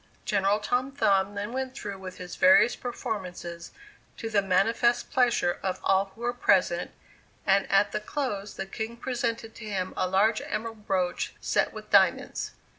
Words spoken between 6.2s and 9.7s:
were present, and at the close the King presented to